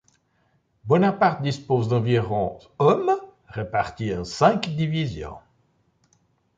[0.83, 3.13] Bonaparte dispose d'environ hommes
[3.49, 5.37] répartis en cinq divisions.